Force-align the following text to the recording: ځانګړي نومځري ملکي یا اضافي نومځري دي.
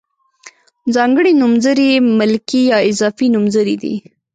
ځانګړي 0.95 1.31
نومځري 1.41 1.89
ملکي 2.19 2.61
یا 2.71 2.77
اضافي 2.91 3.27
نومځري 3.33 3.75
دي. 3.83 3.95